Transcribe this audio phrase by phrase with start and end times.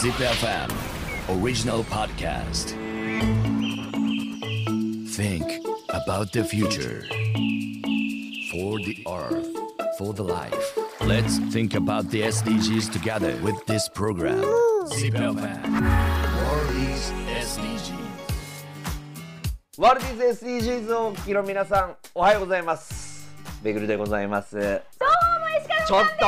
[0.00, 0.70] Zip FM
[1.28, 2.70] original podcast.
[5.10, 5.44] Think
[5.90, 7.04] about the future.
[8.50, 9.46] For the earth,
[9.98, 10.78] for the life.
[11.02, 14.40] Let's think about the SDGs together with this program.
[14.86, 15.68] Zip FM
[16.48, 17.92] World is SDGs.
[19.76, 23.28] ワールディズ SDGs をお聞きの皆さんおはようございます
[23.62, 24.76] めぐるでございますどうも
[25.58, 26.24] 石川ちょっと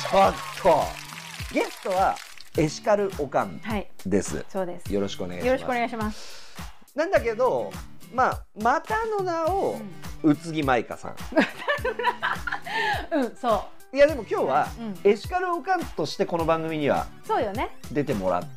[0.00, 2.16] ちょっとゲストは
[2.58, 4.92] エシカルオカンはい、です、そうです。
[4.92, 6.54] よろしくお願いしますよろしくお願いします。
[6.94, 7.72] なんだけど
[8.12, 9.80] まあまたの名を
[10.22, 11.14] 宇津木舞香さん
[13.16, 14.68] うん、そいやでも今日は、
[15.04, 17.70] うエシカルオカンとしてこの番組にはう、そうよね。
[17.90, 18.48] 出てもらって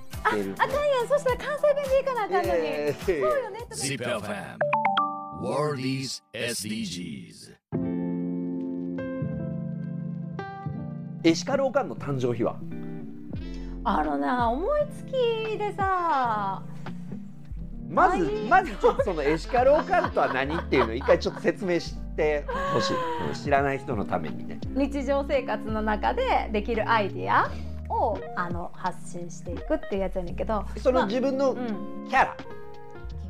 [0.44, 2.68] るあかんやん、そしたら関西弁でいかなあかんのに。
[2.68, 3.60] えーそうよね。
[3.72, 4.58] Zip FM
[5.42, 7.56] World is SDGs.
[11.24, 12.58] エシカルオカンの誕生日は？
[13.88, 15.12] あのな、思いつき
[15.60, 16.64] でさ、
[17.88, 22.94] まずはいまずちょっとそのエシカルオカンとは何っていうのを一回ちょっと説明してほしい。
[23.30, 24.60] うん知らない人のためにね。
[24.74, 27.52] 日常生活の中でできるアイディア
[27.94, 32.46] をあの発信していくっていうやつやねんけど、そのまあ自分のうん、キャラ、キ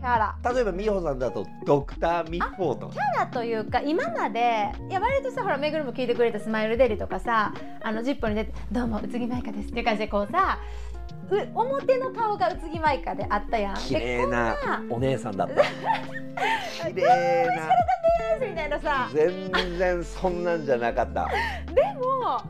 [0.05, 0.53] ャラ。
[0.53, 2.93] 例えば美穂さんだとドクターミッフォーとか。
[2.93, 10.59] キャラというか今までいや割とさほらめぐるも聞いてくれたスマイルデリとかさあのジッポに出て「どうも宇津木舞香です」っていう感じでこうさ
[11.31, 13.75] う表の顔が宇津木舞香であったやん。
[13.75, 14.55] 綺麗な
[14.89, 15.55] お姉さんだった。
[16.87, 17.69] 綺麗な。
[18.39, 19.09] みたいなさ。
[19.13, 21.27] 全然そんなんじゃなかった。
[21.73, 22.41] でも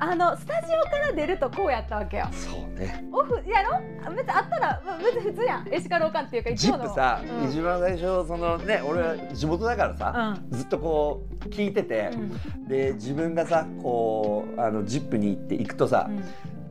[0.00, 2.28] あのスタジオから出るとこうやったわけよ。
[2.30, 3.04] そうね。
[3.12, 3.80] オフやろ？
[4.14, 5.68] 別にあったらまあ別に普通やん。
[5.74, 7.50] エシカルオカンっていうかジップさ、うん。
[7.50, 12.68] 一番最初そのね俺は地元だからさ、うずっとこう聞いてて、うん。
[12.68, 16.22] で自分がさこうあのジップに行って行くとさ、うん。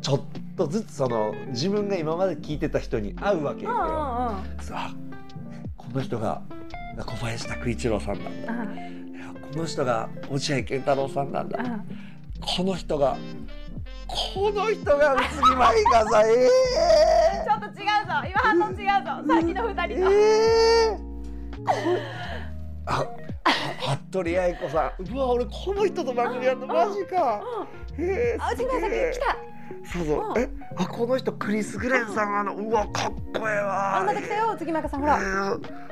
[0.01, 0.21] ちょっ
[0.55, 3.71] とずつその自分が今まで聞いてた人に会うわけよ。
[3.71, 4.93] うんうんさあ
[5.75, 6.41] この人が
[6.97, 8.53] 小林拓一郎さんなんだ。
[9.51, 12.06] この人が落合健太郎さんなんだ、うん
[12.41, 13.17] この人が。
[14.07, 16.47] この人が宇津木舞香さんえ
[17.45, 18.13] ちょっと違うぞ。
[18.25, 19.33] 今反応違うぞ。
[19.33, 21.67] さっきの二ー、人と、えー、
[22.85, 25.03] あは服部愛子さん。
[25.13, 27.41] うわ俺この人と番組やるのマジか。
[27.97, 29.37] えー、あ、内村さん来た。
[29.91, 30.33] そうそう。
[30.35, 30.39] う。
[30.39, 33.97] え、あ、この人クリス・グレンさん、あの、うわ、かっこええわ。
[33.97, 35.17] あ、また来たよ、次まかさん、ほら。
[35.17, 35.86] えー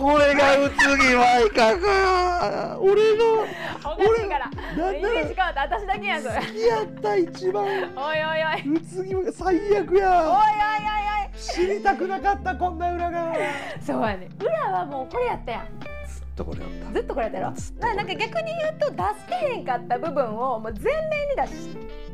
[0.00, 2.78] これが宇津木舞香か。
[2.80, 4.50] 俺のおかしいから。
[4.78, 7.64] 俺イメージ変わった、私だけやん、そ好きやった一番。
[7.64, 8.76] おいおい。
[8.76, 10.32] 宇津木舞香最悪おいおいや。
[10.32, 13.32] おい知りたくなかった、こんな裏側。
[13.32, 13.36] おい。
[13.84, 14.30] そうやね。
[14.40, 15.66] 裏はもうこれやったやん。
[16.08, 16.92] ずっとこれだった。
[16.94, 17.54] ずっとこれやったやろ。
[17.80, 21.68] ななんか逆に言うと、出してへんかった部分をもう全面に出し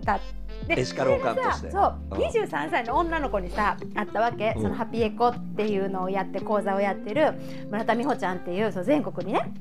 [0.05, 0.19] た。
[0.67, 1.71] でエシカルオカンとして。
[1.71, 2.19] そううん。
[2.19, 4.63] 23歳の女の子にさあったわけ、うん。
[4.63, 7.33] そのハピエコっていうのをやって講座をやってる
[7.71, 9.53] 村田美穂ちゃんっていうそう全国にね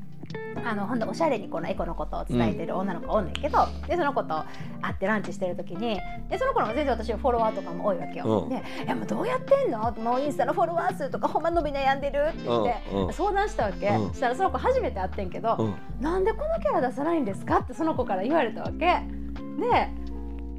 [0.64, 4.44] あのほんとおしゃれにこのエコのことを伝えてる女の子がおんねんけど、でその子と
[4.82, 6.00] 会ってランチしてる時に
[6.30, 8.42] でその子の全然私はフォロワーとかも多いわけよ。
[8.44, 8.50] うん。
[8.50, 13.14] で「いやもうどうやってんの?」もうインスタのフォロワー数とかほんま伸び悩んでる」って言って、うんうん。
[13.14, 14.10] 相談したわけ、うん。
[14.10, 15.76] そしたらその子初めて会ってんけど、うん。
[16.02, 17.60] なんでこのキャラ出さないんですか？
[17.60, 18.78] ってその子から言われたわけ。
[18.80, 18.96] で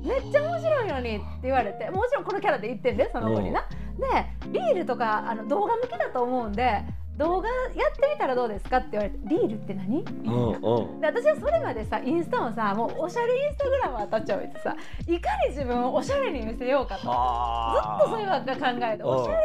[0.06, 3.66] めっちゃ面白いのにって言われてもちろんこのキャラで言ってんでその子にな。
[3.98, 4.04] で
[4.52, 6.82] リールとかあの動画向きだと思うんで
[7.16, 10.04] 動画やってみたらどうですかって言われてリールって何？
[10.04, 14.76] で私はそれまでさインスタもさもうおしゃれインスタグラマーたちを見てさ
[15.08, 19.08] いかに自分をおしゃれに見せようかとずっはとそういうばっか考えてうん。
[19.08, 19.38] おしゃれ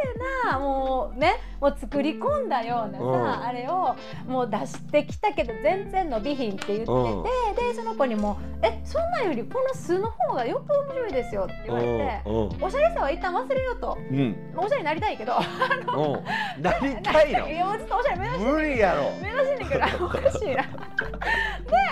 [0.52, 3.94] なもうねもう作り込んだようなさ、うんあれを
[4.26, 7.22] もう出してきたけど全然伸びひんって言ってて、うん
[7.54, 14.36] でその子にも「えそんなんよりこの素の方がよく面白いですよ」って言われて、おしゃれさは一旦忘れようとうん。
[14.56, 16.62] おしゃれになりたいけどうん。
[16.62, 17.54] なりたいのい。
[17.56, 19.02] やもうずっとおしゃれ目指して無理やろ。
[19.22, 20.62] 目指してんねんからおかしいな。
[20.62, 20.68] で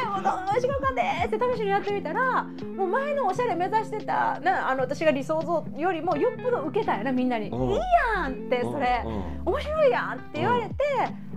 [0.06, 9.22] もうどうしようかねって試しにやってみたらもう前のおしゃれ目指してたなあの私が理想像よりもよっぽど受けたんやなみんなに「いいうんやん」ってそれうんうん
[9.60, 10.74] 面白いやんって言われて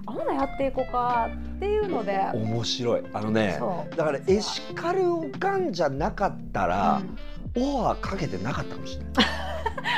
[0.05, 2.19] あほなやっていこうかっていうので。
[2.33, 3.03] 面白い。
[3.13, 3.59] あのね
[3.95, 7.01] だからエシカルオカンじゃなかったら、
[7.55, 7.63] うん。
[7.63, 9.13] オファーかけてなかったかもしれない。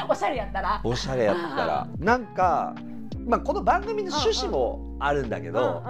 [0.10, 0.82] おしゃれやったら。
[0.84, 1.88] おしゃれやったら。
[1.98, 2.76] なんか、
[3.26, 5.84] まあ、この番組の趣旨もあるんだけうんうんど、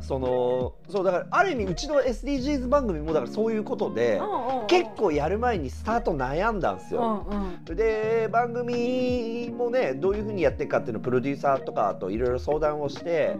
[0.00, 7.24] そのそうだからある意味うちの SDGs 番組もだからそういうことで、うんうん結構やる前にスタート悩んだんですうよ。
[7.30, 7.76] んうん。
[7.76, 13.36] で番組もねどういうふうにやっていくかっていうのをプロデューサーとかといろいろ相談をして、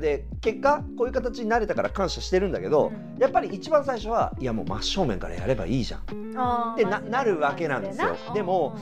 [0.00, 3.20] で結果こういう形になれたから感謝してるんだけど、うん。
[3.20, 6.00] やっぱり一番最初はいやもう真正面からやればいいじゃん。
[6.38, 8.16] あーでななるわけなんですよ。
[8.32, 8.74] でも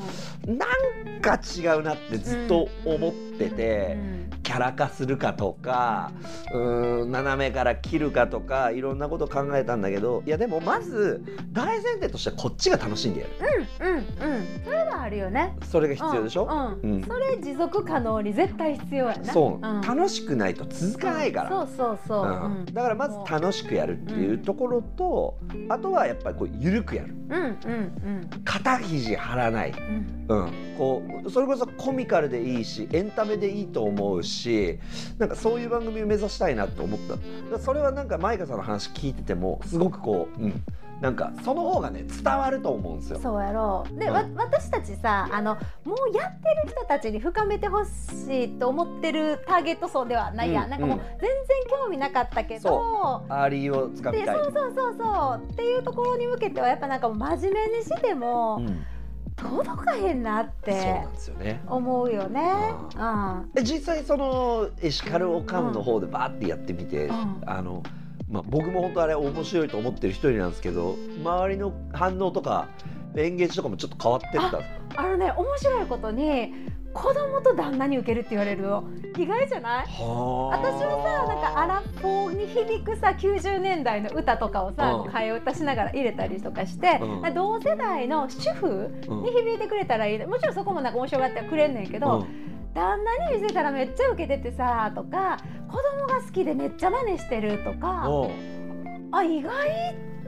[0.46, 0.66] な
[1.16, 4.29] んか違うなってずっと思ってて。
[4.42, 6.10] キャラ化するかとか
[6.52, 11.22] うーん斜めから切るかとかいろんなこと考えたんだけどいやでもまず
[11.52, 13.32] 大前提としてはこっちが楽しんでやる
[13.80, 14.64] うんうんうん。
[14.64, 15.54] それはあるよね。
[15.64, 17.02] それが必要でしょ、うんうん。
[17.04, 19.80] それ持続可能に絶対必要やなそう、ん。
[19.80, 25.38] 楽しくないと続かないから、そうそうそう、だからまず楽しくやるっていうところと、
[25.68, 27.14] あとはやっぱりこう緩くやる。
[27.30, 28.30] うんうんうん。
[28.44, 34.78] 肩肘張らない、うんうん、こうそれこそコミカルでいいしエンタメでいいと思うし
[35.18, 37.00] なんかそういう番組を目指したいなと思っ
[37.50, 37.58] た。
[37.58, 40.62] それはなんかマイカさんの話聞いててもすごくこう、うん、
[41.00, 43.18] なんかその方がね伝わると思うんですよ。
[43.20, 43.84] そうやろ。
[43.92, 44.12] うで、うん。
[44.12, 47.88] わ私たちさあのもうやってる人たちに深めてほし
[48.44, 51.30] いと思ってるターゲット層ではないや、うんなんかもううん全然
[51.68, 54.36] 興味なかったけどアーリーをつかみたい。
[54.36, 55.52] でそうそうそうそう。
[55.52, 58.84] っていうところに向けてはやっぱなんか真面目にしてもうん
[59.40, 61.04] 届かへんなって。
[61.66, 62.52] 思うよね。
[62.96, 67.82] うんえ実際そのエシカルおかんの方でバーってやってみて、うんあの
[68.28, 72.68] まあ、僕も本当あれ面白いと思ってる一人なんですけど周りの反応とか
[73.16, 76.52] エンゲージとかもちょっと変わってったあのね面白いことに
[76.92, 78.84] 子供と旦那に受けるって言われるの
[79.16, 79.86] 意外じゃない？
[79.86, 85.10] は私もさなんかアラフォーに響くさ90年代の歌とかをさ、うん。
[85.10, 87.34] 替え歌しながら入れたりとかして、うん。
[87.34, 88.66] 同世代の主婦
[89.08, 90.26] うんに響いてくれたらいい。
[90.26, 92.26] もちろんそこもなんか面白がってはくれんねんけど、
[92.74, 95.38] 旦那に見せたらめっちゃ受けててさとか
[95.68, 99.08] 子供が好きでめっちゃ真似してるとか、うん。
[99.12, 99.52] あ意外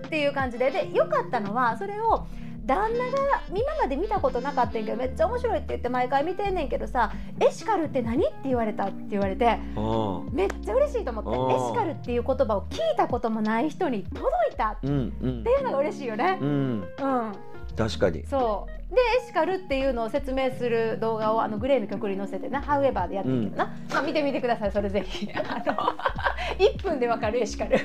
[0.06, 0.70] っていう感じで。
[0.70, 2.26] でよかったのはそれを
[2.64, 16.38] 旦那が今まで見たことなかったんやけどめっちゃ面白いって言って毎回見てんねんけどさ「エシカルって何?」って言われたって言われてうんめっちゃ嬉しいと思ってエシカルっていう言葉を聞いたこともない人に届いたっうんうんていうのが嬉しいよね。
[16.41, 16.49] うん。
[16.49, 17.32] うん、
[17.76, 18.25] 確かに。
[18.26, 18.82] そう。
[18.94, 25.31] でエシカルっていうのを説明する動画をあのグレーの曲に載せてな「ハウエバー」でやってるけどな、まあ、見てみてくださいそれぜひ。
[25.32, 25.75] あの
[26.61, 27.79] 1分でわかるエシカル。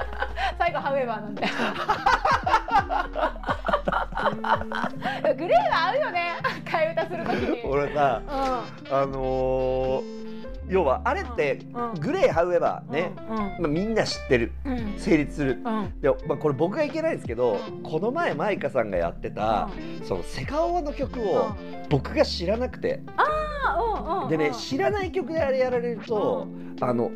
[0.58, 1.46] 最後ハウエバーなんで
[5.36, 6.36] グレーは合うよね。
[6.64, 7.62] 替え歌するときに。
[7.64, 10.30] 俺さうあのー
[10.68, 12.00] 要はあれってうん。
[12.00, 12.94] グレーハウエバーん。
[12.94, 13.36] ね、うん。
[13.36, 14.52] まあ、みんな知ってる。
[14.64, 14.94] うん。
[14.98, 15.60] 成立する。
[15.64, 16.00] うん。
[16.00, 17.82] で、まあ、これ僕がいけないんですけど、うん。
[17.82, 19.68] この前マイカさんがやってた、
[20.04, 21.50] そのセカオワの曲を
[21.88, 23.00] 僕が知らなくて、
[23.98, 24.28] うんうん。
[24.28, 26.46] でね知らない曲であれやられると、
[26.80, 27.10] あの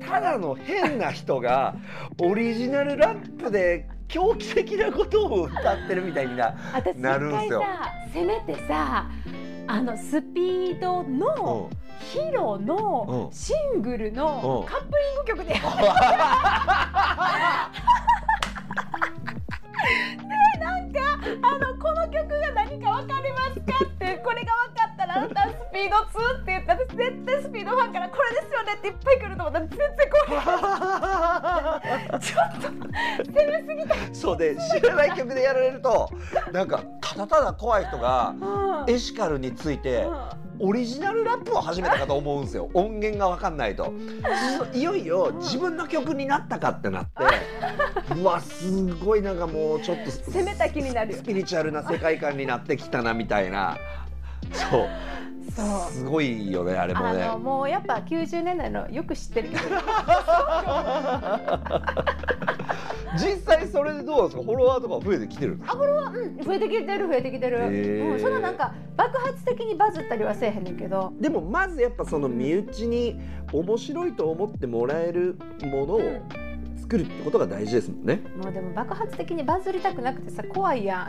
[0.00, 1.76] ただの変な人が
[2.20, 6.54] オリジナルラップで狂気的なことを歌ってるみたいな。
[6.72, 7.62] 私一なるんすよ。
[8.12, 9.06] せめてさ
[9.66, 11.68] あのスピードの
[12.00, 13.32] ヒロのうん。
[13.32, 14.68] シングルのうん。
[14.68, 15.54] カップリング曲で。
[19.94, 21.00] でなんか
[21.42, 24.77] あのこの曲が何かわかりますかってこれが分か
[25.18, 32.20] あなたはスピード2って言ったら私絶対スピードファンからこれですよねっていっぱい来ると思ったら全然来ない。
[32.20, 36.10] ちょっと攻めすぎた、そうで知らない曲でやられると
[36.52, 38.94] なんかただただ怖い人がうん。
[38.94, 40.06] エシカルについて
[40.60, 42.70] オリジナルラップを始めたかと思うんですよ。
[42.74, 43.92] 音源が分かんないと。
[44.72, 47.10] いよいよ自分の曲になったかってなって
[48.14, 51.12] うわすごいなんかもうちょっと攻めた気になる。
[51.12, 53.76] よスピリチュアルな世界観になってきたなみたいな
[54.52, 54.88] そう。
[55.90, 57.28] すごいよねあれもね。
[57.42, 59.60] もうやっぱ90年代のよく知ってる曲
[63.14, 64.42] 実際それでどうですか？
[64.44, 65.78] フォロワーとか増えてきてるんですか？
[65.78, 66.38] うん。
[66.44, 67.58] 増えてきてる増えてきてる、
[68.12, 71.12] うん、そのなんか爆発的にバズったりはせえへんねんけど。
[71.18, 73.18] でもまずやっぱその身内に
[73.52, 76.00] 面白いと思ってもらえるものを
[76.88, 78.22] 作るってことが大事ですもんね。
[78.42, 81.08] もうでも爆発的にバズりたくなくてさ怖いやん。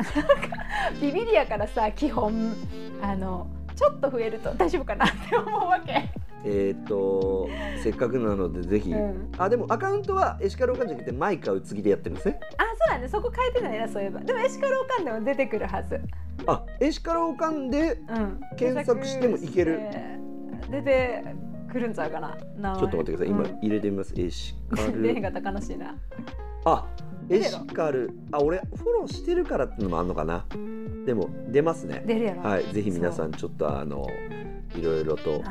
[1.00, 2.54] ビビリやからさ基本
[3.02, 6.10] あのちょっと増えると大丈夫かなって思うわけ、
[6.44, 7.48] えっ、と
[7.82, 12.40] せっかくなのでぜひ、うん、あでもアカウントはエシカルオカンじゃなくてマイカウツギでやってるんですね。
[12.58, 14.20] あそうだねそこ変えてないなそういえば。
[14.20, 16.02] でもエシカルオカンでも出てくるはず。
[16.46, 18.42] あエシカルオカンでうん。
[18.58, 19.78] 検索してもいける。
[19.78, 20.30] 検索して。
[20.70, 21.24] 出て
[21.70, 22.78] くるんちゃうかな？
[22.78, 23.28] ちょっと待ってください。
[23.28, 23.60] 今うん。
[23.62, 25.02] 入れてみます、エシカル。
[25.02, 25.96] 出へんかったら悲しいな
[26.66, 26.86] あ
[27.30, 28.12] エシカル。
[28.32, 30.46] あ俺フォローしてるからってのもあんのかな？
[31.06, 32.04] でも出ますね。
[32.06, 32.42] 出るやろ。
[32.42, 34.08] はいぜひ皆さんちょっとあの
[34.76, 35.32] いろいろと。
[35.32, 35.42] はい。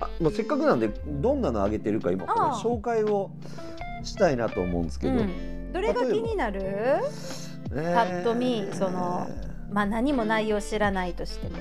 [0.00, 3.30] あもうせっかくなんでどんなのあげてるか今これああ紹介を
[4.04, 6.60] したいなと思うんですけど、うん、どれが気になる？
[6.62, 7.48] えー。
[7.70, 9.28] パッと見その
[9.70, 11.58] まあ何も内容知らないとしても、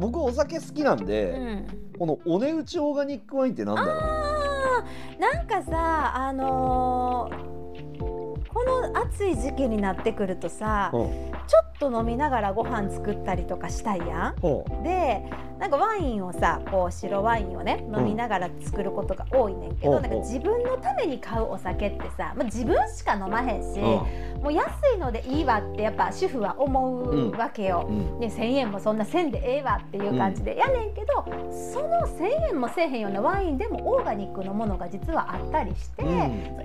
[0.00, 1.66] 僕お酒好きなんで、うん、
[2.00, 5.20] このお値打ちオーガニックワインってなんだろう？
[5.20, 7.50] なんかさあのー
[8.00, 11.10] この暑い時期になってくるとさうん。
[11.46, 14.82] ちょっと飲みながらご飯作ったりとかしたいやほん。
[14.84, 15.24] で
[15.58, 20.08] なんかワインをさこう白ワインをね飲みながら作ることが多いねんけど、ほうほう。
[20.08, 27.86] なんか自分のために買うお酒ってさ、まあ、自分しか飲まへんし、うもう安いのでいいわってやっぱ主婦は思うわけよ。
[27.88, 28.20] うん。
[28.20, 36.10] ね、1,000円もそんなせんでええわっていう感じで、やねんけどその1,000円もせえへんようなワインでもオーガニックのものが実はあったりして、うん。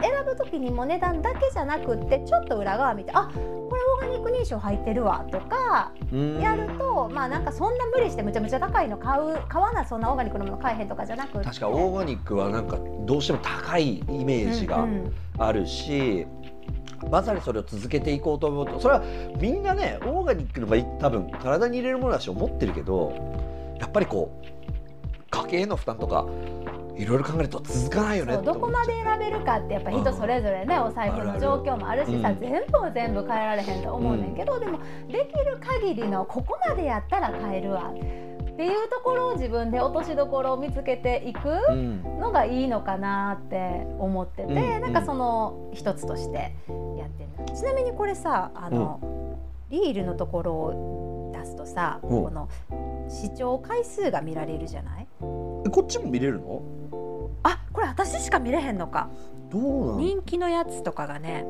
[0.01, 6.39] 選ぶ時にも値段だけじゃなくってちょっと裏側見てあこれオーガニック認証入ってるわとかうん。
[6.39, 11.45] やると、まあなんかそんな無理してむちゃむちゃ高いの買う買わなそんなオーガニックのもの買えへんとかじゃなくって。
[11.45, 15.13] 確かオーガニックはなんかどうしても高いイメージがうんうん。
[15.37, 16.25] あるし、
[17.09, 19.03] まさにそれを続けていこうと思うとそれは
[19.39, 23.11] みんなねオーガニックのが多分体に入れるものだし思ってるけど
[23.79, 24.45] やっぱりこう
[25.29, 26.25] 家計への負担とか
[26.97, 37.93] いろいろ考えると続かないよねどこまで選べるかってやっぱ人それぞれね、お財布の状況もあるしさ、うん全部を全部変えられへんと思うねんけど、でもできる限りのここまでやったら変えるわっ
[38.57, 42.01] ていうところを自分で落としどころを見つけていくうん。
[42.19, 44.55] のがいいのかなって思ってて、うん。
[44.81, 46.55] なんかその一つとして
[46.97, 47.55] やってる。
[47.55, 49.01] ちなみにこれさあの、
[49.69, 52.23] リールのところを出すとさ、うん。
[52.23, 52.47] この
[53.09, 55.07] 視聴回数が見られるじゃない？
[55.65, 56.61] えこっちも見れるの？
[57.85, 59.09] れ私しか見れへんのか。
[59.49, 61.45] どうなの人気のやつとかがね。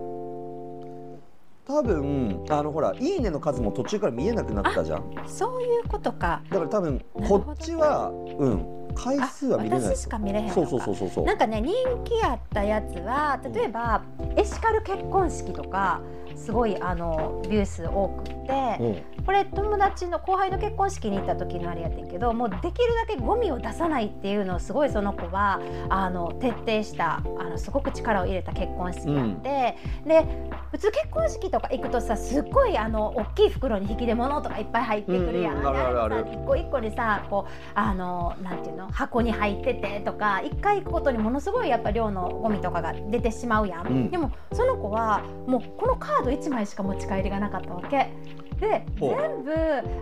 [1.68, 5.04] 多分あのほら「いいね」の数も途中から見えなくなったじゃん。
[5.26, 6.42] そういうことか。
[6.50, 9.96] だから多分こっちはうん回数は見れない。
[9.96, 11.74] 私しか見れへんそうそうそうそうなんかね人
[12.04, 14.02] 気あったやつは例えば
[14.36, 16.02] エシカル結婚式とか
[16.36, 19.16] すごいあのビュー数多くってうん。
[19.26, 25.60] これ友達の後輩の結婚式に行った時のあれやってんけどもうできるだけゴミを出さないっていうのをすごいその子は
[25.90, 30.28] あの徹底したあのすごく力を入れた結婚式やって、で
[30.72, 35.56] 普通結婚式とか行くとさすっごいあの大きい袋に引き出物とかいっぱい入ってくるやん。
[35.56, 36.24] うんうんあるあるある。
[36.26, 38.85] でれさ一個一個にさこうあのなんていうの？
[38.92, 43.88] 箱に入っててとか一回行くことにものすごいやっぱ量のゴミとかが出てしまうやん。
[43.88, 48.12] うんでもその子はもうこのカード1枚しか持ち帰りがなかったわけ。
[48.60, 49.54] で全部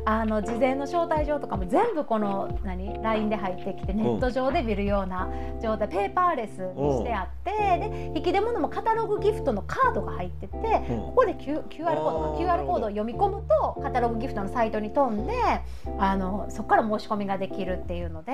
[0.06, 5.30] あの事前の招待状とかも全部この何？LINE で入ってきてネット上で見るような
[5.62, 7.52] 状態ペーパーレスにしてあって
[7.90, 10.58] で引き出物もカタログギフトのカードが入ってて
[10.90, 10.94] う。
[10.94, 15.34] んここで Q QR コードか QR コードを読み込むとカタログギフトのサイトに飛んで
[15.98, 18.34] あのそこから申し込みができるっていうので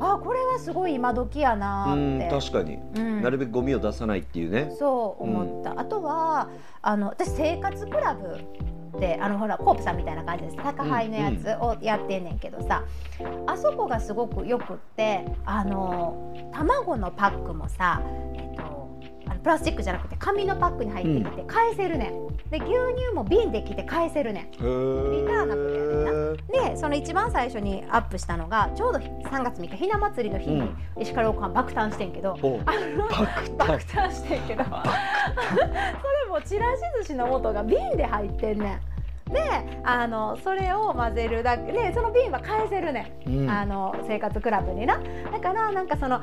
[0.00, 2.28] あこれはすごい今時やなって。
[2.30, 2.78] 確かに。
[2.96, 3.22] うん。
[3.22, 4.74] なるべくゴミを出さないっていうね。
[4.78, 6.48] そう思った、あとは
[6.80, 8.38] あの私生活クラブ
[8.98, 10.56] であのほらコープさんみたいな感じです。
[10.56, 12.84] 高配のやつをやってんねんけどさ、
[13.46, 18.02] あそこがすごくよくってあの卵のパックもさ、
[18.34, 18.88] えっと、
[19.26, 22.30] あのプラスチックじゃなくて紙のパックに入ってきて返せるねん。
[22.50, 24.50] で牛乳も瓶で来て返せるねん。
[24.50, 26.70] リタターナブルやな。
[26.70, 30.68] でその一番最初にアップしたのがちょうど3月3日ひな祭りの日に
[30.98, 34.64] 石川岡が爆誕してんけど、おあの爆爆誕してんけど。
[35.30, 38.80] それもちらし寿司の素が瓶で入ってんねん。
[39.32, 43.50] であのそれを混ぜるだけでその瓶は返せるねん、うん。
[43.50, 45.00] あの生活クラブにな。
[45.32, 46.20] だからなんかその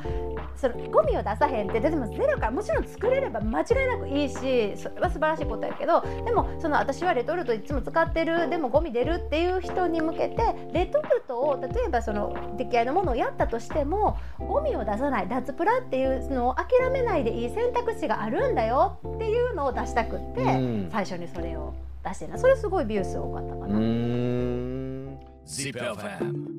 [0.55, 20.45] そのゴミを出さへんってでもゼロからもちろん作れれば間違いなくいいしそれは素晴らしいことやけどでもその私はレトルトいつも使ってるでもゴミ出るっていう人に向けてレトルトを例えばその出来合いのものをやったとしてもゴミを出さない脱プラっていうのを諦めないでいい選択肢があるんだよっていうのを出したくって、う
[20.87, 20.89] ん。
[20.91, 21.73] 最初にそれを
[22.03, 22.37] 出してな。
[22.37, 23.75] それすごいビュー数多かったかうな。
[23.75, 25.19] ーん。
[25.45, 26.57] Zip FM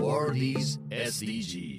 [0.00, 1.75] World is SDGs